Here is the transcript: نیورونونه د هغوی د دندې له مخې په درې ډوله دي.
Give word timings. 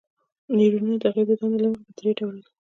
نیورونونه 0.57 0.97
د 1.01 1.03
هغوی 1.09 1.23
د 1.27 1.31
دندې 1.39 1.59
له 1.63 1.67
مخې 1.71 1.81
په 1.89 1.93
درې 1.97 2.11
ډوله 2.19 2.39
دي. 2.43 2.49